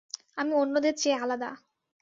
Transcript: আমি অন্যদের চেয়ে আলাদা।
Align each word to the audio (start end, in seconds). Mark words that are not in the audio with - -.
আমি 0.37 0.51
অন্যদের 0.53 0.93
চেয়ে 0.97 1.17
আলাদা। 1.17 1.49